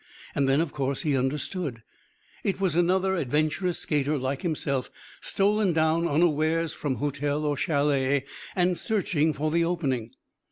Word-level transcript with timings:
And 0.33 0.49
then, 0.49 0.61
of 0.61 0.71
course, 0.73 1.03
he 1.03 1.15
understood. 1.15 1.83
It 2.43 2.59
was 2.59 2.75
another 2.75 3.13
adventurous 3.15 3.77
skater 3.77 4.17
like 4.17 4.41
himself, 4.41 4.89
stolen 5.21 5.73
down 5.73 6.07
unawares 6.07 6.73
from 6.73 6.95
hotel 6.95 7.45
or 7.45 7.55
chalet, 7.55 8.25
and 8.55 8.79
searching 8.79 9.31
for 9.31 9.51
the 9.51 9.63
opening. 9.63 10.09